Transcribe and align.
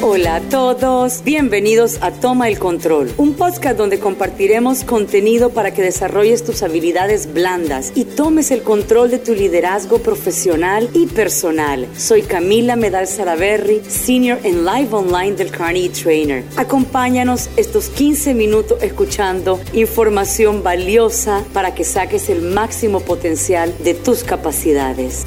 Hola 0.00 0.36
a 0.36 0.40
todos, 0.40 1.24
bienvenidos 1.24 1.98
a 2.02 2.12
Toma 2.12 2.46
el 2.46 2.60
Control, 2.60 3.10
un 3.16 3.34
podcast 3.34 3.76
donde 3.76 3.98
compartiremos 3.98 4.84
contenido 4.84 5.50
para 5.50 5.74
que 5.74 5.82
desarrolles 5.82 6.44
tus 6.44 6.62
habilidades 6.62 7.32
blandas 7.34 7.90
y 7.96 8.04
tomes 8.04 8.52
el 8.52 8.62
control 8.62 9.10
de 9.10 9.18
tu 9.18 9.34
liderazgo 9.34 9.98
profesional 9.98 10.88
y 10.94 11.06
personal. 11.06 11.88
Soy 11.96 12.22
Camila 12.22 12.76
Medal 12.76 13.08
Salaverry, 13.08 13.82
Senior 13.88 14.38
en 14.44 14.64
Live 14.64 14.92
Online 14.92 15.32
del 15.32 15.50
Carnegie 15.50 15.88
Trainer. 15.88 16.44
Acompáñanos 16.56 17.50
estos 17.56 17.88
15 17.88 18.34
minutos 18.34 18.80
escuchando 18.84 19.58
información 19.72 20.62
valiosa 20.62 21.42
para 21.52 21.74
que 21.74 21.82
saques 21.82 22.28
el 22.28 22.42
máximo 22.42 23.00
potencial 23.00 23.74
de 23.82 23.94
tus 23.94 24.22
capacidades. 24.22 25.24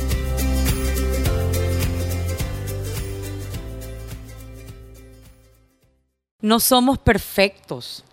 No 6.46 6.60
somos 6.60 7.00
perfectos. 7.00 8.04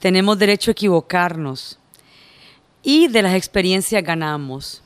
Tenemos 0.00 0.36
derecho 0.36 0.72
a 0.72 0.72
equivocarnos. 0.72 1.78
Y 2.82 3.06
de 3.06 3.22
las 3.22 3.36
experiencias 3.36 4.02
ganamos. 4.02 4.82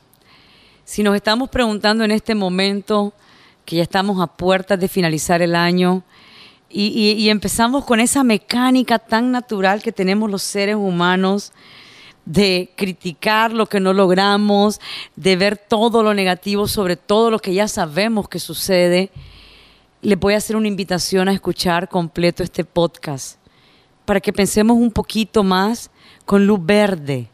Si 0.85 1.01
nos 1.01 1.15
estamos 1.15 1.49
preguntando 1.49 2.03
en 2.03 2.11
este 2.11 2.35
momento, 2.35 3.13
que 3.65 3.77
ya 3.77 3.81
estamos 3.81 4.21
a 4.21 4.27
puertas 4.27 4.79
de 4.79 4.87
finalizar 4.87 5.41
el 5.41 5.55
año, 5.55 6.03
y, 6.69 7.13
y, 7.17 7.29
empezamos 7.29 7.83
con 7.83 7.99
esa 7.99 8.23
mecánica 8.23 8.99
tan 8.99 9.31
natural 9.31 9.81
que 9.81 9.91
tenemos 9.91 10.29
los 10.29 10.43
seres 10.43 10.75
humanos 10.75 11.53
de 12.25 12.69
criticar 12.75 13.53
lo 13.53 13.65
que 13.65 13.79
no 13.79 13.91
logramos, 13.91 14.79
de 15.15 15.35
ver 15.35 15.57
todo 15.57 16.03
lo 16.03 16.13
negativo 16.13 16.67
sobre 16.67 16.95
todo 16.95 17.31
lo 17.31 17.39
que 17.39 17.55
ya 17.55 17.67
sabemos 17.67 18.29
que 18.29 18.37
sucede 18.37 19.09
le 20.01 20.15
voy 20.15 20.35
a 20.35 20.37
hacer 20.37 20.55
una 20.55 20.67
invitación 20.67 21.27
a 21.27 21.33
escuchar 21.33 21.89
completo 21.89 22.43
este 22.43 22.63
podcast 22.63 23.37
para 24.05 24.21
que 24.21 24.31
pensemos 24.31 24.77
un 24.77 24.91
poquito 24.91 25.43
más 25.43 25.89
con 26.25 26.45
luz 26.45 26.59
verde, 26.63 27.29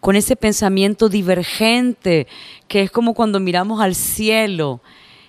con 0.00 0.16
ese 0.16 0.36
pensamiento 0.36 1.08
divergente, 1.08 2.26
que 2.68 2.82
es 2.82 2.90
como 2.90 3.14
cuando 3.14 3.38
miramos 3.38 3.80
al 3.80 3.94
cielo, 3.94 4.80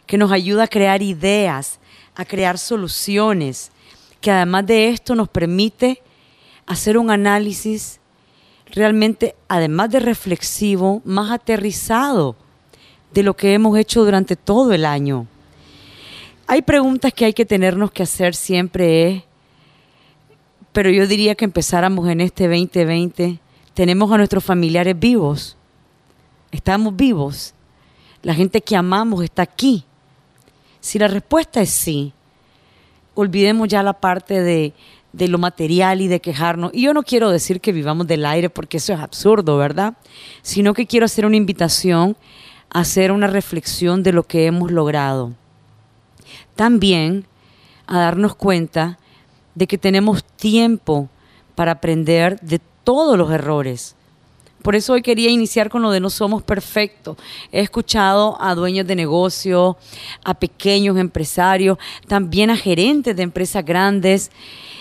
que 0.05 0.17
nos 0.17 0.31
ayuda 0.31 0.63
a 0.63 0.67
crear 0.67 1.01
ideas, 1.01 1.79
a 2.15 2.25
crear 2.25 2.57
soluciones, 2.57 3.71
que 4.19 4.31
además 4.31 4.65
de 4.65 4.89
esto 4.89 5.15
nos 5.15 5.29
permite 5.29 6.01
hacer 6.65 6.97
un 6.97 7.11
análisis 7.11 7.99
realmente, 8.65 9.35
además 9.47 9.91
de 9.91 9.99
reflexivo, 9.99 11.01
más 11.05 11.31
aterrizado 11.31 12.35
de 13.13 13.23
lo 13.23 13.35
que 13.35 13.53
hemos 13.53 13.77
hecho 13.77 14.03
durante 14.03 14.35
todo 14.35 14.73
el 14.73 14.85
año. 14.85 15.27
Hay 16.51 16.63
preguntas 16.63 17.13
que 17.13 17.23
hay 17.23 17.31
que 17.31 17.45
tenernos 17.45 17.91
que 17.91 18.03
hacer 18.03 18.35
siempre, 18.35 19.07
¿eh? 19.07 19.25
pero 20.73 20.89
yo 20.89 21.07
diría 21.07 21.33
que 21.33 21.45
empezáramos 21.45 22.09
en 22.09 22.19
este 22.19 22.49
2020. 22.49 23.39
Tenemos 23.73 24.11
a 24.11 24.17
nuestros 24.17 24.43
familiares 24.43 24.99
vivos, 24.99 25.55
estamos 26.51 26.93
vivos, 26.93 27.53
la 28.21 28.33
gente 28.33 28.59
que 28.59 28.75
amamos 28.75 29.23
está 29.23 29.43
aquí. 29.43 29.85
Si 30.81 30.99
la 30.99 31.07
respuesta 31.07 31.61
es 31.61 31.69
sí, 31.69 32.11
olvidemos 33.15 33.69
ya 33.69 33.81
la 33.81 33.93
parte 33.93 34.41
de, 34.41 34.73
de 35.13 35.29
lo 35.29 35.37
material 35.37 36.01
y 36.01 36.09
de 36.09 36.19
quejarnos. 36.19 36.71
Y 36.73 36.81
yo 36.81 36.93
no 36.93 37.03
quiero 37.03 37.29
decir 37.29 37.61
que 37.61 37.71
vivamos 37.71 38.07
del 38.07 38.25
aire 38.25 38.49
porque 38.49 38.75
eso 38.75 38.91
es 38.91 38.99
absurdo, 38.99 39.55
¿verdad? 39.55 39.93
Sino 40.41 40.73
que 40.73 40.85
quiero 40.85 41.05
hacer 41.05 41.25
una 41.25 41.37
invitación 41.37 42.17
a 42.69 42.81
hacer 42.81 43.13
una 43.13 43.27
reflexión 43.27 44.03
de 44.03 44.11
lo 44.11 44.23
que 44.23 44.47
hemos 44.47 44.69
logrado 44.69 45.31
también 46.55 47.25
a 47.87 47.99
darnos 47.99 48.35
cuenta 48.35 48.97
de 49.55 49.67
que 49.67 49.77
tenemos 49.77 50.23
tiempo 50.23 51.09
para 51.55 51.73
aprender 51.73 52.39
de 52.41 52.59
todos 52.83 53.17
los 53.17 53.31
errores. 53.31 53.95
Por 54.61 54.75
eso 54.75 54.93
hoy 54.93 55.01
quería 55.01 55.29
iniciar 55.29 55.69
con 55.69 55.81
lo 55.81 55.89
de 55.89 55.99
no 55.99 56.11
somos 56.11 56.43
perfectos. 56.43 57.17
He 57.51 57.61
escuchado 57.61 58.37
a 58.39 58.53
dueños 58.53 58.85
de 58.85 58.95
negocio, 58.95 59.77
a 60.23 60.35
pequeños 60.35 60.97
empresarios, 60.97 61.79
también 62.07 62.51
a 62.51 62.57
gerentes 62.57 63.15
de 63.15 63.23
empresas 63.23 63.65
grandes, 63.65 64.31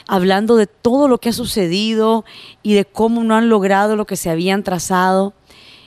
hablando 0.06 0.56
de 0.56 0.66
todo 0.66 1.08
lo 1.08 1.18
que 1.18 1.30
ha 1.30 1.32
sucedido 1.32 2.24
y 2.62 2.74
de 2.74 2.84
cómo 2.84 3.24
no 3.24 3.34
han 3.36 3.48
logrado 3.48 3.96
lo 3.96 4.06
que 4.06 4.16
se 4.16 4.28
habían 4.28 4.62
trazado. 4.64 5.32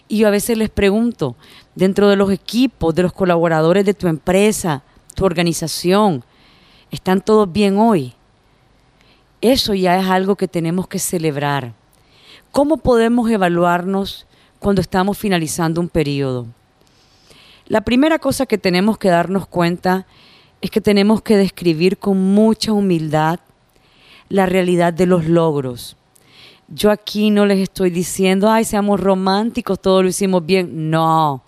Y 0.08 0.18
yo 0.18 0.28
a 0.28 0.32
veces 0.32 0.58
les 0.58 0.70
pregunto, 0.70 1.36
dentro 1.76 2.10
de 2.10 2.16
los 2.16 2.32
equipos, 2.32 2.96
de 2.96 3.04
los 3.04 3.14
colaboradores 3.14 3.86
de 3.86 3.94
tu 3.94 4.08
empresa, 4.08 4.84
tu 5.14 5.26
organización, 5.26 6.24
están 6.92 7.22
todos 7.22 7.52
bien 7.52 7.78
hoy. 7.78 8.14
Eso 9.42 9.74
ya 9.74 10.00
es 10.00 10.08
algo 10.08 10.36
que 10.36 10.48
tenemos 10.48 10.88
que 10.88 11.00
celebrar. 11.00 11.74
¿Cómo 12.52 12.78
podemos 12.78 13.30
evaluarnos 13.30 14.28
cuando 14.60 14.82
estamos 14.82 15.18
finalizando 15.18 15.82
un 15.82 15.90
periodo? 15.90 16.48
La 17.68 17.82
primera 17.82 18.20
cosa 18.20 18.46
que 18.46 18.58
tenemos 18.58 18.98
que 18.98 19.10
darnos 19.10 19.48
cuenta 19.48 20.06
es 20.62 20.70
que 20.70 20.82
tenemos 20.82 21.22
que 21.22 21.36
describir 21.36 21.98
con 21.98 22.18
mucha 22.34 22.72
humildad 22.72 23.40
la 24.30 24.46
realidad 24.46 24.94
de 24.94 25.06
los 25.06 25.26
logros. 25.26 25.98
Yo 26.68 26.92
aquí 26.92 27.30
no 27.30 27.46
les 27.46 27.60
estoy 27.60 27.90
diciendo, 27.90 28.50
ay, 28.50 28.64
seamos 28.64 29.00
románticos, 29.00 29.82
todo 29.82 30.02
lo 30.02 30.10
hicimos 30.10 30.46
bien. 30.46 30.90
No. 30.90 31.44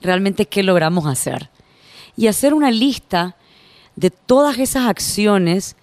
Realmente, 0.00 0.46
¿qué 0.46 0.62
logramos 0.62 1.06
hacer? 1.06 1.50
Y 2.18 2.26
hacer 2.26 2.52
una 2.52 2.72
lista 2.72 3.36
de 3.94 4.10
todas 4.10 4.58
esas 4.58 4.88
acciones 4.88 5.76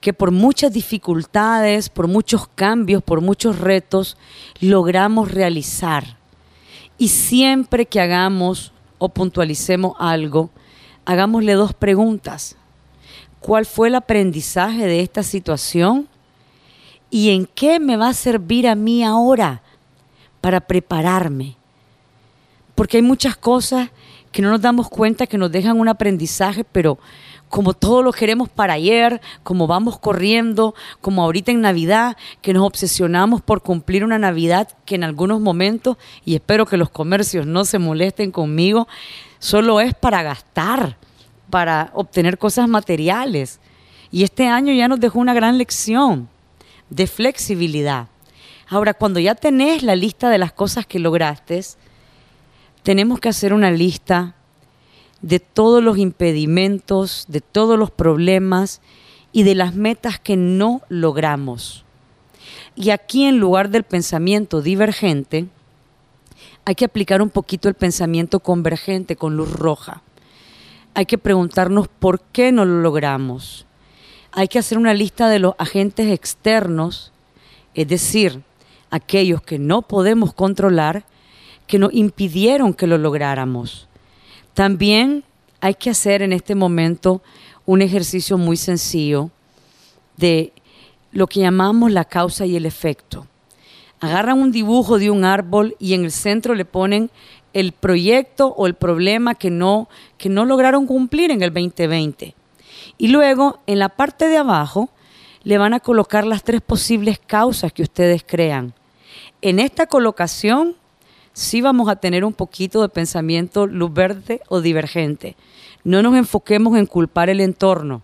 que 0.00 0.12
por 0.12 0.30
muchas 0.30 0.72
dificultades, 0.72 1.88
por 1.88 2.06
muchos 2.06 2.46
cambios, 2.46 3.02
por 3.02 3.20
muchos 3.20 3.58
retos, 3.58 4.16
logramos 4.60 5.32
realizar. 5.32 6.16
Y 6.96 7.08
siempre 7.08 7.86
que 7.86 8.00
hagamos 8.00 8.72
o 8.98 9.08
puntualicemos 9.08 9.94
algo, 9.98 10.50
hagámosle 11.06 11.54
dos 11.54 11.74
preguntas. 11.74 12.54
¿Cuál 13.40 13.66
fue 13.66 13.88
el 13.88 13.96
aprendizaje 13.96 14.86
de 14.86 15.00
esta 15.00 15.24
situación? 15.24 16.08
¿Y 17.10 17.30
en 17.30 17.46
qué 17.46 17.80
me 17.80 17.96
va 17.96 18.10
a 18.10 18.14
servir 18.14 18.68
a 18.68 18.76
mí 18.76 19.02
ahora 19.02 19.60
para 20.40 20.60
prepararme? 20.60 21.56
Porque 22.76 22.98
hay 22.98 23.02
muchas 23.02 23.36
cosas 23.36 23.90
que 24.32 24.42
no 24.42 24.50
nos 24.50 24.60
damos 24.60 24.88
cuenta 24.88 25.26
que 25.26 25.38
nos 25.38 25.50
dejan 25.50 25.78
un 25.80 25.88
aprendizaje, 25.88 26.64
pero 26.64 26.98
como 27.48 27.74
todo 27.74 28.02
lo 28.02 28.12
queremos 28.12 28.48
para 28.48 28.74
ayer, 28.74 29.20
como 29.42 29.66
vamos 29.66 29.98
corriendo, 29.98 30.74
como 31.00 31.22
ahorita 31.22 31.50
en 31.50 31.60
Navidad, 31.60 32.16
que 32.40 32.52
nos 32.52 32.64
obsesionamos 32.64 33.42
por 33.42 33.60
cumplir 33.60 34.04
una 34.04 34.18
Navidad 34.18 34.68
que 34.84 34.94
en 34.94 35.02
algunos 35.02 35.40
momentos, 35.40 35.96
y 36.24 36.36
espero 36.36 36.64
que 36.64 36.76
los 36.76 36.90
comercios 36.90 37.46
no 37.46 37.64
se 37.64 37.80
molesten 37.80 38.30
conmigo, 38.30 38.86
solo 39.40 39.80
es 39.80 39.94
para 39.94 40.22
gastar, 40.22 40.96
para 41.50 41.90
obtener 41.94 42.38
cosas 42.38 42.68
materiales. 42.68 43.58
Y 44.12 44.22
este 44.22 44.46
año 44.46 44.72
ya 44.72 44.86
nos 44.86 45.00
dejó 45.00 45.18
una 45.18 45.34
gran 45.34 45.58
lección 45.58 46.28
de 46.88 47.08
flexibilidad. 47.08 48.06
Ahora, 48.68 48.94
cuando 48.94 49.18
ya 49.18 49.34
tenés 49.34 49.82
la 49.82 49.96
lista 49.96 50.30
de 50.30 50.38
las 50.38 50.52
cosas 50.52 50.86
que 50.86 51.00
lograste, 51.00 51.60
tenemos 52.82 53.20
que 53.20 53.28
hacer 53.28 53.52
una 53.52 53.70
lista 53.70 54.34
de 55.22 55.38
todos 55.38 55.82
los 55.82 55.98
impedimentos, 55.98 57.26
de 57.28 57.40
todos 57.40 57.78
los 57.78 57.90
problemas 57.90 58.80
y 59.32 59.42
de 59.42 59.54
las 59.54 59.74
metas 59.74 60.18
que 60.18 60.36
no 60.36 60.82
logramos. 60.88 61.84
Y 62.74 62.90
aquí 62.90 63.24
en 63.24 63.38
lugar 63.38 63.70
del 63.70 63.84
pensamiento 63.84 64.62
divergente, 64.62 65.46
hay 66.64 66.74
que 66.74 66.86
aplicar 66.86 67.20
un 67.20 67.30
poquito 67.30 67.68
el 67.68 67.74
pensamiento 67.74 68.40
convergente 68.40 69.16
con 69.16 69.36
luz 69.36 69.52
roja. 69.52 70.02
Hay 70.94 71.06
que 71.06 71.18
preguntarnos 71.18 71.88
por 71.88 72.20
qué 72.20 72.52
no 72.52 72.64
lo 72.64 72.80
logramos. 72.80 73.66
Hay 74.32 74.48
que 74.48 74.58
hacer 74.58 74.78
una 74.78 74.94
lista 74.94 75.28
de 75.28 75.38
los 75.38 75.54
agentes 75.58 76.10
externos, 76.12 77.12
es 77.74 77.88
decir, 77.88 78.42
aquellos 78.90 79.42
que 79.42 79.58
no 79.58 79.82
podemos 79.82 80.32
controlar 80.32 81.04
que 81.70 81.78
nos 81.78 81.94
impidieron 81.94 82.74
que 82.74 82.88
lo 82.88 82.98
lográramos. 82.98 83.86
También 84.54 85.22
hay 85.60 85.74
que 85.74 85.90
hacer 85.90 86.20
en 86.20 86.32
este 86.32 86.56
momento 86.56 87.22
un 87.64 87.80
ejercicio 87.80 88.36
muy 88.36 88.56
sencillo 88.56 89.30
de 90.16 90.52
lo 91.12 91.28
que 91.28 91.38
llamamos 91.38 91.92
la 91.92 92.04
causa 92.04 92.44
y 92.44 92.56
el 92.56 92.66
efecto. 92.66 93.28
Agarran 94.00 94.40
un 94.40 94.50
dibujo 94.50 94.98
de 94.98 95.10
un 95.10 95.24
árbol 95.24 95.76
y 95.78 95.94
en 95.94 96.04
el 96.04 96.10
centro 96.10 96.56
le 96.56 96.64
ponen 96.64 97.08
el 97.52 97.70
proyecto 97.70 98.48
o 98.48 98.66
el 98.66 98.74
problema 98.74 99.36
que 99.36 99.50
no, 99.50 99.88
que 100.18 100.28
no 100.28 100.46
lograron 100.46 100.88
cumplir 100.88 101.30
en 101.30 101.40
el 101.40 101.54
2020. 101.54 102.34
Y 102.98 103.08
luego, 103.08 103.60
en 103.68 103.78
la 103.78 103.90
parte 103.90 104.26
de 104.26 104.38
abajo, 104.38 104.90
le 105.44 105.56
van 105.56 105.72
a 105.74 105.78
colocar 105.78 106.26
las 106.26 106.42
tres 106.42 106.62
posibles 106.62 107.20
causas 107.24 107.72
que 107.72 107.84
ustedes 107.84 108.24
crean. 108.26 108.74
En 109.40 109.60
esta 109.60 109.86
colocación 109.86 110.79
sí 111.32 111.60
vamos 111.60 111.88
a 111.88 111.96
tener 111.96 112.24
un 112.24 112.32
poquito 112.32 112.82
de 112.82 112.88
pensamiento 112.88 113.66
luz 113.66 113.92
verde 113.92 114.40
o 114.48 114.60
divergente. 114.60 115.36
No 115.84 116.02
nos 116.02 116.16
enfoquemos 116.16 116.76
en 116.76 116.86
culpar 116.86 117.30
el 117.30 117.40
entorno. 117.40 118.02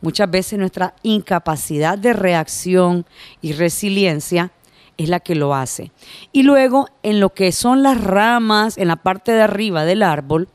Muchas 0.00 0.30
veces 0.30 0.58
nuestra 0.58 0.94
incapacidad 1.02 1.96
de 1.96 2.12
reacción 2.12 3.06
y 3.40 3.52
resiliencia 3.52 4.50
es 4.96 5.08
la 5.08 5.20
que 5.20 5.34
lo 5.34 5.54
hace. 5.54 5.92
Y 6.32 6.42
luego, 6.42 6.88
en 7.02 7.20
lo 7.20 7.30
que 7.30 7.52
son 7.52 7.82
las 7.82 8.02
ramas, 8.02 8.78
en 8.78 8.88
la 8.88 8.96
parte 8.96 9.32
de 9.32 9.42
arriba 9.42 9.84
del 9.84 10.02
árbol, 10.02 10.48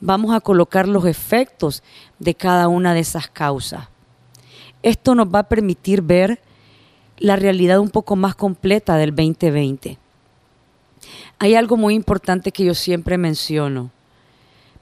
vamos 0.00 0.34
a 0.34 0.40
colocar 0.40 0.88
los 0.88 1.06
efectos 1.06 1.82
de 2.18 2.34
cada 2.34 2.68
una 2.68 2.94
de 2.94 3.00
esas 3.00 3.28
causas. 3.28 3.88
Esto 4.82 5.14
nos 5.14 5.28
va 5.28 5.40
a 5.40 5.48
permitir 5.48 6.02
ver 6.02 6.40
la 7.18 7.36
realidad 7.36 7.78
un 7.78 7.90
poco 7.90 8.16
más 8.16 8.34
completa 8.34 8.96
del 8.96 9.14
2020. 9.14 9.98
Hay 11.38 11.54
algo 11.54 11.76
muy 11.76 11.94
importante 11.94 12.52
que 12.52 12.64
yo 12.64 12.74
siempre 12.74 13.18
menciono. 13.18 13.90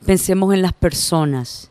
Pensemos 0.05 0.52
en 0.55 0.62
las 0.62 0.73
personas. 0.73 1.70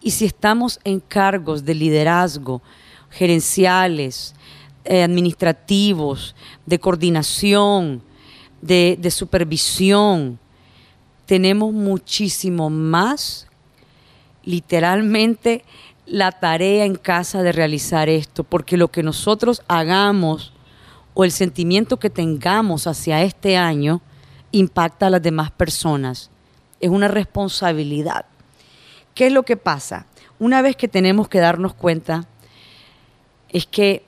Y 0.00 0.12
si 0.12 0.24
estamos 0.24 0.80
en 0.84 1.00
cargos 1.00 1.64
de 1.64 1.74
liderazgo, 1.74 2.62
gerenciales, 3.10 4.34
eh, 4.84 5.02
administrativos, 5.02 6.34
de 6.64 6.78
coordinación, 6.78 8.02
de, 8.62 8.96
de 9.00 9.10
supervisión, 9.10 10.38
tenemos 11.26 11.72
muchísimo 11.72 12.70
más, 12.70 13.46
literalmente, 14.42 15.64
la 16.06 16.32
tarea 16.32 16.84
en 16.84 16.96
casa 16.96 17.42
de 17.42 17.52
realizar 17.52 18.08
esto, 18.08 18.42
porque 18.42 18.76
lo 18.76 18.88
que 18.88 19.02
nosotros 19.02 19.62
hagamos 19.68 20.52
o 21.20 21.24
el 21.24 21.32
sentimiento 21.32 21.98
que 21.98 22.08
tengamos 22.08 22.86
hacia 22.86 23.22
este 23.22 23.58
año 23.58 24.00
impacta 24.52 25.08
a 25.08 25.10
las 25.10 25.22
demás 25.22 25.50
personas. 25.50 26.30
Es 26.80 26.88
una 26.88 27.08
responsabilidad. 27.08 28.24
¿Qué 29.14 29.26
es 29.26 29.32
lo 29.34 29.42
que 29.42 29.58
pasa? 29.58 30.06
Una 30.38 30.62
vez 30.62 30.76
que 30.76 30.88
tenemos 30.88 31.28
que 31.28 31.38
darnos 31.38 31.74
cuenta, 31.74 32.26
es 33.50 33.66
que 33.66 34.02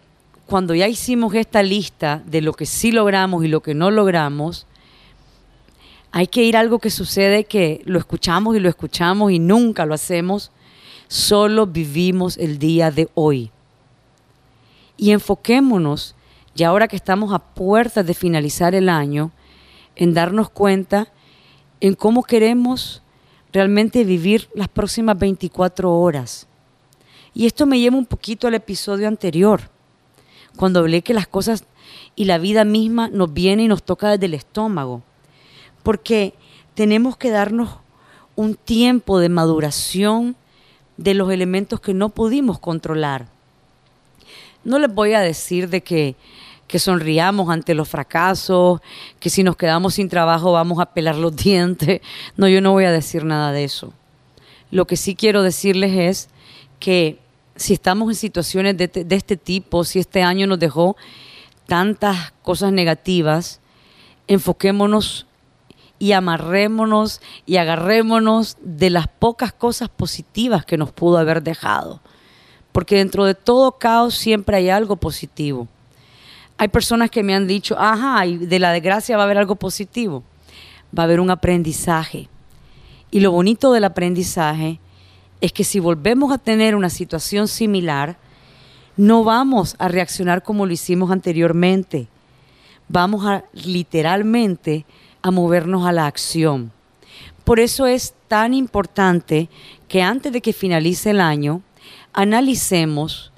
cuando 0.47 0.75
ya 0.75 0.89
hicimos 0.89 1.35
esta 1.35 1.63
lista 1.63 2.23
de 2.25 2.41
lo 2.41 2.55
que 2.55 2.65
sí 2.65 2.93
logramos 2.93 3.45
y 3.45 3.49
lo 3.49 3.61
que 3.61 3.75
no 3.75 3.91
logramos, 3.91 4.67
hay 6.13 6.29
que 6.29 6.45
ir 6.45 6.57
a 6.57 6.61
algo 6.61 6.79
que 6.79 6.89
sucede 6.89 7.45
que 7.45 7.83
lo 7.85 7.99
escuchamos 7.99 8.57
y 8.57 8.61
lo 8.61 8.71
escuchamos 8.71 9.33
y 9.33 9.39
nunca 9.39 9.85
lo 9.85 9.93
hacemos, 9.93 10.51
solo 11.09 11.67
vivimos 11.67 12.39
el 12.39 12.59
día 12.59 12.91
de 12.91 13.11
hoy. 13.13 13.51
Y 14.97 15.11
enfoquémonos, 15.11 16.15
ya 16.55 16.69
ahora 16.69 16.89
que 16.89 16.97
estamos 16.97 17.33
a 17.33 17.39
puertas 17.39 18.07
de 18.07 18.15
finalizar 18.15 18.75
el 18.75 18.89
año, 18.89 19.31
en 19.97 20.15
darnos 20.15 20.51
cuenta 20.51 21.09
en 21.81 21.95
cómo 21.95 22.23
queremos 22.23 23.03
realmente 23.53 24.05
vivir 24.05 24.49
las 24.55 24.69
próximas 24.69 25.19
24 25.19 25.93
horas. 25.93 26.47
Y 27.35 27.47
esto 27.47 27.67
me 27.67 27.79
lleva 27.79 27.97
un 27.97 28.07
poquito 28.07 28.47
al 28.47 28.55
episodio 28.55 29.09
anterior 29.09 29.71
cuando 30.57 30.81
hablé 30.81 31.03
que 31.03 31.15
las 31.15 31.27
cosas 31.27 31.65
y 32.15 32.27
la 32.27 32.39
vida 32.39 32.65
misma 32.65 33.09
nos 33.09 33.33
viene 33.33 33.65
y 33.65 33.69
nos 33.69 33.83
toca 33.83 34.11
desde 34.11 34.27
el 34.27 34.35
estómago. 34.35 35.03
Porque 35.83 36.35
tenemos 36.75 37.17
que 37.17 37.31
darnos 37.31 37.79
un 38.37 38.55
tiempo 38.55 39.19
de 39.19 39.29
maduración 39.29 40.37
de 40.97 41.15
los 41.15 41.31
elementos 41.33 41.81
que 41.81 41.95
no 41.95 42.11
pudimos 42.11 42.59
controlar. 42.59 43.32
No 44.65 44.79
les 44.79 44.93
voy 44.93 45.15
a 45.15 45.21
decir 45.21 45.69
de 45.69 45.83
que, 45.83 46.17
que 46.67 46.79
sonriamos 46.79 47.51
ante 47.51 47.75
los 47.75 47.89
fracasos, 47.89 48.81
que 49.19 49.31
si 49.31 49.43
nos 49.43 49.57
quedamos 49.57 49.95
sin 49.95 50.09
trabajo 50.09 50.53
vamos 50.53 50.81
a 50.81 50.87
pelar 50.87 51.17
los 51.17 51.35
dientes. 51.45 52.01
No, 52.37 52.49
yo 52.49 52.61
no 52.61 52.73
voy 52.73 52.85
a 52.85 52.93
decir 52.93 53.25
nada 53.25 53.53
de 53.53 53.65
eso. 53.65 53.93
Lo 54.71 54.87
que 54.87 54.97
sí 54.97 55.15
quiero 55.15 55.43
decirles 55.43 55.93
es 55.97 56.29
que 56.79 57.19
si 57.57 57.75
estamos 57.75 58.09
en 58.09 58.15
situaciones 58.15 58.77
de, 58.77 58.89
de, 58.89 59.17
este 59.17 59.37
tipo, 59.37 59.85
si 59.85 59.99
este 59.99 60.23
año 60.23 60.47
nos 60.47 60.59
dejó 60.59 60.97
tantas 61.67 62.33
cosas 62.43 62.73
negativas, 62.73 63.61
enfoquémonos 64.27 65.27
y 65.99 66.13
amarrémonos 66.13 67.21
y 67.47 67.59
agarrémonos 67.59 68.57
de 68.61 68.91
las 68.91 69.07
pocas 69.07 69.53
cosas 69.53 69.89
positivas 69.89 70.65
que 70.65 70.77
nos 70.77 70.91
pudo 70.91 71.19
haber 71.19 71.43
dejado. 71.43 72.01
Porque 72.73 72.97
dentro 72.97 73.25
de 73.25 73.35
todo 73.35 73.73
caos 73.73 74.15
siempre 74.15 74.57
hay 74.57 74.71
algo 74.71 74.97
positivo. 74.97 75.69
Hay 76.59 76.69
personas 76.69 77.11
que 77.11 77.23
me 77.23 77.35
han 77.35 77.47
dicho, 77.47 77.79
ajá, 77.79 78.25
de 78.27 78.59
la 78.59 78.73
desgracia 78.73 79.17
va 79.17 79.23
a 79.25 79.27
haber 79.27 79.39
algo 79.39 79.57
positivo. 79.57 80.23
Va 80.97 81.03
a 81.03 81.05
haber 81.05 81.21
un 81.21 81.31
aprendizaje. 81.31 82.29
Y 83.11 83.21
lo 83.21 83.31
bonito 83.31 83.73
del 83.73 83.85
aprendizaje 83.85 84.81
es 85.41 85.53
que 85.53 85.65
si 85.65 85.81
volvemos 85.81 86.33
a 86.33 86.39
tener 86.39 86.75
una 86.75 86.89
situación 86.89 87.49
similar, 87.49 88.17
no 88.97 89.25
vamos 89.25 89.75
a 89.79 89.89
reaccionar 89.89 90.43
como 90.43 90.67
lo 90.67 90.73
hicimos 90.73 91.11
anteriormente. 91.11 92.09
Vamos 92.89 93.27
a 93.27 93.45
literalmente 93.53 94.87
a 95.21 95.31
movernos 95.31 95.87
a 95.87 95.93
la 95.93 96.07
acción. 96.07 96.73
Por 97.45 97.59
eso 97.59 97.87
es 97.87 98.15
tan 98.29 98.55
importante 98.55 99.49
que 99.89 100.03
antes 100.03 100.33
de 100.33 100.41
que 100.41 100.53
finalice 100.53 101.11
el 101.11 101.21
año, 101.21 101.61
analicemos 102.13 103.33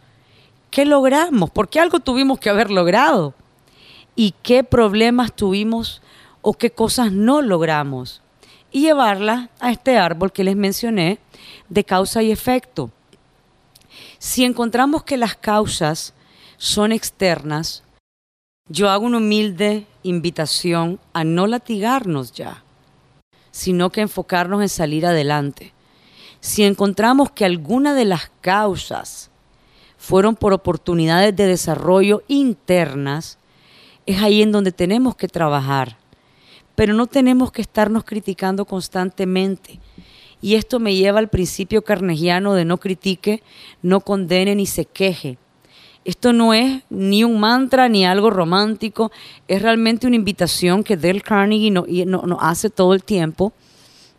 qué 0.71 0.85
logramos, 0.85 1.51
porque 1.51 1.81
algo 1.81 2.01
tuvimos 2.01 2.39
que 2.39 2.51
haber 2.51 2.71
logrado 2.71 3.35
y 4.17 4.35
qué 4.43 4.65
problemas 4.65 5.35
tuvimos 5.35 6.03
o 6.43 6.55
qué 6.55 6.71
cosas 6.71 7.13
no 7.13 7.43
logramos 7.43 8.23
y 8.73 8.81
llevarla 8.81 9.51
a 9.61 9.71
este 9.71 9.97
árbol 9.99 10.33
que 10.33 10.43
les 10.43 10.57
mencioné 10.57 11.19
de 11.69 11.85
causa 11.85 12.23
y 12.23 12.33
efecto. 12.33 12.91
Si 14.19 14.45
encontramos 14.45 15.05
que 15.05 15.17
las 15.17 15.37
causas 15.37 16.15
son 16.57 16.91
externas, 16.91 17.85
yo 18.69 18.89
hago 18.89 19.05
una 19.05 19.19
humilde 19.19 19.87
invitación 20.03 20.99
a 21.13 21.23
no 21.23 21.47
latigarnos 21.47 22.33
ya, 22.33 22.65
sino 23.51 23.91
que 23.91 24.01
enfocarnos 24.01 24.63
en 24.63 24.69
salir 24.69 25.05
adelante. 25.05 25.74
Si 26.45 26.63
encontramos 26.63 27.31
que 27.31 27.45
alguna 27.45 27.95
de 27.95 28.05
las 28.05 28.31
causas 28.41 29.31
fueron 29.97 30.37
por 30.37 30.53
oportunidades 30.53 31.35
de 31.35 31.47
desarrollo 31.47 32.23
internas, 32.29 33.39
es 34.05 34.21
ahí 34.21 34.43
en 34.43 34.53
donde 34.53 34.73
tenemos 34.73 35.17
que 35.17 35.29
trabajar 35.29 35.97
pero 36.75 36.95
no 36.95 37.07
tenemos 37.07 37.53
que 37.53 37.63
estarnos 37.63 38.05
criticando 38.05 38.65
constantemente. 38.65 39.81
Y 40.41 40.57
esto 40.57 40.79
me 40.81 40.95
lleva 40.95 41.21
al 41.21 41.29
principio 41.29 41.83
carnegiano 41.83 42.55
de 42.55 42.65
no 42.65 42.79
critique, 42.79 43.43
no 43.83 44.01
condene 44.01 44.55
ni 44.55 44.67
se 44.67 44.85
queje. 44.85 45.39
Esto 46.05 46.35
no 46.35 46.53
es 46.53 46.83
ni 46.91 47.25
un 47.25 47.41
mantra 47.41 47.89
ni 47.89 48.05
algo 48.05 48.29
romántico, 48.29 49.11
es 49.49 49.63
realmente 49.63 50.07
una 50.07 50.17
invitación 50.17 50.85
que 50.85 50.99
Dale 50.99 51.23
Carnegie 51.23 51.71
nos 51.71 51.89
no, 51.89 52.39
hace 52.41 52.69
todo 52.69 52.93
el 52.93 53.03
tiempo. 53.03 53.55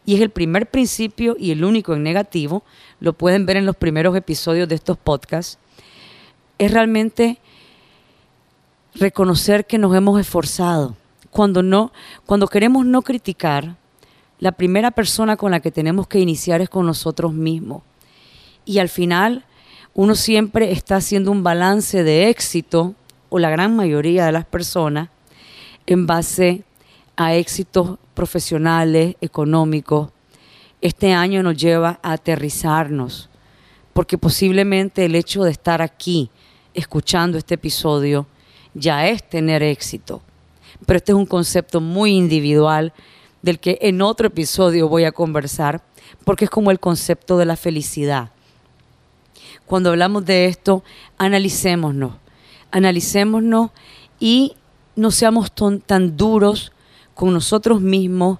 Y 0.05 0.15
es 0.15 0.21
el 0.21 0.29
primer 0.29 0.69
principio 0.69 1.35
y 1.39 1.51
el 1.51 1.63
único 1.63 1.93
en 1.93 2.03
negativo, 2.03 2.63
lo 2.99 3.13
pueden 3.13 3.45
ver 3.45 3.57
en 3.57 3.65
los 3.65 3.75
primeros 3.75 4.15
episodios 4.15 4.69
de 4.69 4.75
estos 4.75 4.97
podcasts, 4.97 5.57
es 6.57 6.71
realmente 6.71 7.39
reconocer 8.93 9.65
que 9.65 9.77
nos 9.77 9.95
hemos 9.95 10.19
esforzado, 10.19 10.95
cuando 11.31 11.63
no, 11.63 11.91
cuando 12.25 12.47
queremos 12.47 12.85
no 12.85 13.01
criticar, 13.01 13.75
la 14.39 14.51
primera 14.51 14.91
persona 14.91 15.37
con 15.37 15.51
la 15.51 15.59
que 15.59 15.71
tenemos 15.71 16.07
que 16.07 16.19
iniciar 16.19 16.61
es 16.61 16.69
con 16.69 16.85
nosotros 16.85 17.33
mismos. 17.33 17.83
Y 18.65 18.79
al 18.79 18.89
final, 18.89 19.45
uno 19.93 20.15
siempre 20.15 20.71
está 20.71 20.97
haciendo 20.97 21.31
un 21.31 21.43
balance 21.43 22.03
de 22.03 22.29
éxito, 22.29 22.95
o 23.29 23.39
la 23.39 23.49
gran 23.49 23.75
mayoría 23.75 24.25
de 24.25 24.31
las 24.31 24.45
personas, 24.45 25.09
en 25.87 26.05
base 26.05 26.63
a 27.15 27.33
éxitos 27.35 27.97
profesionales, 28.15 29.15
económicos. 29.21 30.09
Este 30.81 31.13
año 31.13 31.43
nos 31.43 31.55
lleva 31.55 31.99
a 32.01 32.13
aterrizarnos, 32.13 33.29
porque 33.93 34.17
posiblemente 34.17 35.05
el 35.05 35.13
hecho 35.13 35.43
de 35.43 35.51
estar 35.51 35.83
aquí, 35.83 36.31
escuchando 36.73 37.37
este 37.37 37.53
episodio, 37.53 38.25
ya 38.73 39.07
es 39.07 39.27
tener 39.29 39.61
éxito 39.61 40.23
pero 40.85 40.97
este 40.97 41.11
es 41.11 41.17
un 41.17 41.25
concepto 41.25 41.81
muy 41.81 42.11
individual 42.11 42.93
del 43.41 43.59
que 43.59 43.77
en 43.81 44.01
otro 44.01 44.27
episodio 44.27 44.89
voy 44.89 45.03
a 45.05 45.11
conversar, 45.11 45.83
porque 46.23 46.45
es 46.45 46.51
como 46.51 46.71
el 46.71 46.79
concepto 46.79 47.37
de 47.37 47.45
la 47.45 47.55
felicidad. 47.55 48.31
Cuando 49.65 49.89
hablamos 49.89 50.25
de 50.25 50.45
esto, 50.45 50.83
analicémonos, 51.17 52.15
analicémonos 52.71 53.71
y 54.19 54.55
no 54.95 55.11
seamos 55.11 55.51
tan 55.85 56.17
duros 56.17 56.71
con 57.15 57.33
nosotros 57.33 57.81
mismos 57.81 58.37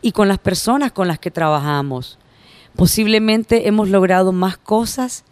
y 0.00 0.12
con 0.12 0.28
las 0.28 0.38
personas 0.38 0.92
con 0.92 1.08
las 1.08 1.18
que 1.18 1.32
trabajamos. 1.32 2.18
Posiblemente 2.76 3.66
hemos 3.66 3.88
logrado 3.88 4.30
más 4.30 4.56
cosas 4.56 5.24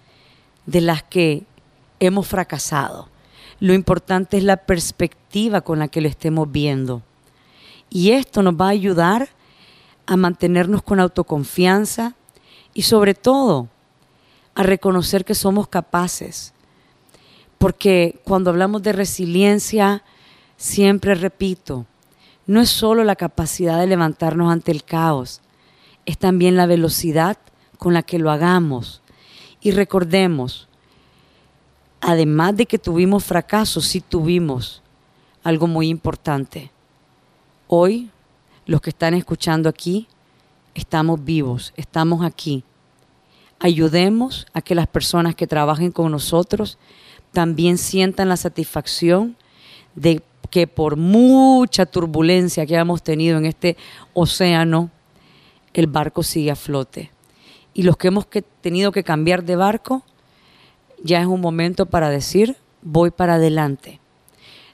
de 0.64 0.80
las 0.80 1.04
que 1.04 1.44
hemos 2.00 2.26
fracasado. 2.26 3.08
Lo 3.60 3.72
importante 3.72 4.36
es 4.36 4.42
la 4.42 4.56
perspectiva 4.56 5.60
con 5.60 5.78
la 5.78 5.88
que 5.88 6.00
lo 6.00 6.08
estemos 6.08 6.50
viendo. 6.50 7.02
Y 7.88 8.10
esto 8.10 8.42
nos 8.42 8.54
va 8.54 8.66
a 8.66 8.70
ayudar 8.70 9.28
a 10.06 10.16
mantenernos 10.16 10.82
con 10.82 10.98
autoconfianza 10.98 12.14
y 12.74 12.82
sobre 12.82 13.14
todo 13.14 13.68
a 14.54 14.62
reconocer 14.62 15.24
que 15.24 15.34
somos 15.34 15.68
capaces. 15.68 16.52
Porque 17.58 18.20
cuando 18.24 18.50
hablamos 18.50 18.82
de 18.82 18.92
resiliencia, 18.92 20.02
siempre 20.56 21.14
repito, 21.14 21.86
no 22.46 22.60
es 22.60 22.68
solo 22.68 23.04
la 23.04 23.16
capacidad 23.16 23.78
de 23.80 23.86
levantarnos 23.86 24.52
ante 24.52 24.70
el 24.70 24.84
caos, 24.84 25.40
es 26.04 26.18
también 26.18 26.56
la 26.56 26.66
velocidad 26.66 27.36
con 27.78 27.92
la 27.92 28.02
que 28.02 28.18
lo 28.18 28.30
hagamos. 28.30 29.02
Y 29.60 29.72
recordemos, 29.72 30.68
además 32.00 32.56
de 32.56 32.66
que 32.66 32.78
tuvimos 32.78 33.24
fracasos, 33.24 33.86
sí 33.86 34.00
tuvimos 34.00 34.82
algo 35.42 35.66
muy 35.66 35.88
importante. 35.88 36.70
Hoy, 37.66 38.10
los 38.64 38.80
que 38.80 38.90
están 38.90 39.14
escuchando 39.14 39.68
aquí, 39.68 40.06
estamos 40.74 41.24
vivos, 41.24 41.72
estamos 41.76 42.24
aquí. 42.24 42.62
Ayudemos 43.58 44.46
a 44.52 44.60
que 44.60 44.74
las 44.74 44.86
personas 44.86 45.34
que 45.34 45.46
trabajen 45.46 45.90
con 45.90 46.12
nosotros 46.12 46.78
también 47.32 47.78
sientan 47.78 48.28
la 48.28 48.36
satisfacción 48.36 49.36
de 49.94 50.22
que 50.46 50.66
por 50.66 50.96
mucha 50.96 51.86
turbulencia 51.86 52.66
que 52.66 52.74
hemos 52.76 53.02
tenido 53.02 53.38
en 53.38 53.46
este 53.46 53.76
océano, 54.14 54.90
el 55.74 55.86
barco 55.86 56.22
sigue 56.22 56.50
a 56.50 56.56
flote. 56.56 57.10
Y 57.74 57.82
los 57.82 57.96
que 57.96 58.08
hemos 58.08 58.26
tenido 58.60 58.92
que 58.92 59.04
cambiar 59.04 59.44
de 59.44 59.56
barco, 59.56 60.02
ya 61.02 61.20
es 61.20 61.26
un 61.26 61.40
momento 61.40 61.86
para 61.86 62.08
decir, 62.08 62.56
voy 62.82 63.10
para 63.10 63.34
adelante. 63.34 64.00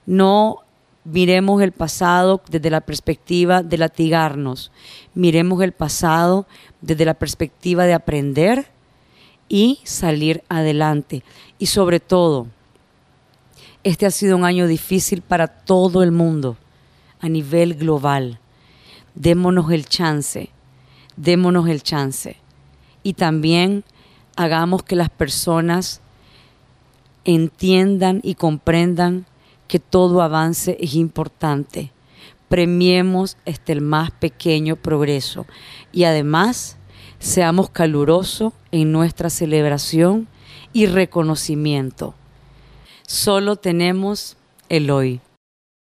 No 0.07 0.59
miremos 1.05 1.62
el 1.62 1.73
pasado 1.73 2.43
desde 2.49 2.71
la 2.71 2.81
perspectiva 2.81 3.62
de 3.62 3.79
latigarnos, 3.79 4.71
miremos 5.14 5.62
el 5.62 5.73
pasado 5.73 6.47
desde 6.81 7.05
la 7.05 7.14
perspectiva 7.14 7.85
de 7.85 7.95
aprender 7.95 8.67
y 9.49 9.81
salir 9.85 10.45
adelante. 10.49 11.25
Y 11.59 11.67
sobre 11.67 12.00
todo, 12.00 12.47
este 13.84 14.06
ha 14.06 14.10
sido 14.10 14.36
un 14.36 14.44
año 14.44 14.66
difícil 14.66 15.22
para 15.22 15.48
todo 15.48 16.02
el 16.02 16.12
mundo 16.12 16.56
a 17.20 17.28
nivel 17.28 17.74
global. 17.74 18.38
Démonos 19.14 19.70
el 19.72 19.86
chance, 19.86 20.50
démonos 21.16 21.68
el 21.68 21.82
chance. 21.82 22.36
Y 23.02 23.14
también 23.14 23.84
hagamos 24.36 24.82
que 24.82 24.96
las 24.96 25.10
personas 25.10 26.00
entiendan 27.24 28.20
y 28.22 28.34
comprendan 28.34 29.26
que 29.68 29.78
todo 29.78 30.22
avance 30.22 30.76
es 30.80 30.94
importante. 30.94 31.92
Premiemos 32.48 33.36
este 33.46 33.72
el 33.72 33.80
más 33.80 34.10
pequeño 34.10 34.76
progreso 34.76 35.46
y 35.92 36.04
además 36.04 36.76
seamos 37.18 37.70
calurosos 37.70 38.52
en 38.70 38.92
nuestra 38.92 39.30
celebración 39.30 40.28
y 40.72 40.86
reconocimiento. 40.86 42.14
Solo 43.06 43.56
tenemos 43.56 44.37
el 44.68 44.90
hoy. 44.90 45.21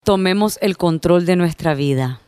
Tomemos 0.03 0.57
el 0.61 0.77
control 0.77 1.25
de 1.25 1.35
nuestra 1.35 1.73
vida. 1.75 2.21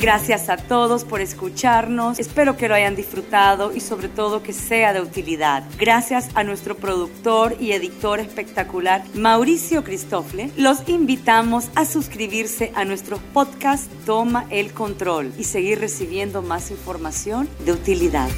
Gracias 0.00 0.48
a 0.48 0.56
todos 0.56 1.04
por 1.04 1.20
escucharnos. 1.20 2.18
Espero 2.18 2.56
que 2.56 2.68
lo 2.68 2.74
hayan 2.74 2.96
disfrutado 2.96 3.70
y 3.74 3.80
sobre 3.80 4.08
todo 4.08 4.42
que 4.42 4.54
sea 4.54 4.94
de 4.94 5.02
utilidad. 5.02 5.62
Gracias 5.78 6.30
a 6.34 6.42
nuestro 6.42 6.74
productor 6.74 7.54
y 7.60 7.72
editor 7.72 8.18
espectacular 8.18 9.04
Mauricio 9.14 9.84
Cristofle. 9.84 10.50
Los 10.56 10.88
invitamos 10.88 11.68
a 11.74 11.84
suscribirse 11.84 12.72
a 12.74 12.86
nuestro 12.86 13.18
podcast 13.34 13.92
Toma 14.06 14.46
el 14.48 14.72
Control 14.72 15.34
y 15.38 15.44
seguir 15.44 15.80
recibiendo 15.80 16.40
más 16.40 16.70
información 16.70 17.46
de 17.66 17.72
utilidad. 17.72 18.30